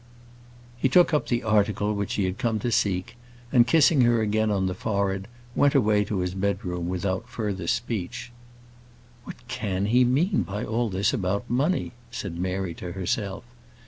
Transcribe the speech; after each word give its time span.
He 0.77 0.89
took 0.89 1.13
up 1.13 1.27
the 1.27 1.43
article 1.43 1.93
which 1.93 2.15
he 2.15 2.23
had 2.23 2.39
come 2.39 2.57
to 2.61 2.71
seek, 2.71 3.17
and 3.51 3.67
kissing 3.67 4.01
her 4.01 4.19
again 4.19 4.49
on 4.49 4.65
the 4.65 4.73
forehead, 4.73 5.27
went 5.55 5.75
away 5.75 6.03
to 6.05 6.21
his 6.21 6.33
bed 6.33 6.65
room 6.65 6.89
without 6.89 7.29
further 7.29 7.67
speech. 7.67 8.31
"What 9.25 9.47
can 9.47 9.85
he 9.85 10.03
mean 10.03 10.41
by 10.41 10.63
all 10.65 10.89
this 10.89 11.13
about 11.13 11.47
money?" 11.47 11.91
said 12.09 12.35
Mary 12.39 12.73
to 12.73 12.93
herself. 12.93 13.43